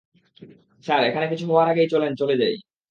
Sir, 0.85 1.01
এখানে 1.03 1.25
কিছু 1.27 1.45
হওয়ার 1.49 1.67
আগেই 1.69 1.91
চলেন 1.93 2.11
চলে 2.15 2.35
যাই। 2.37 2.55